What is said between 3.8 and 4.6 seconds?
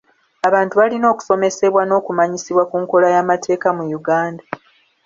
Uganda.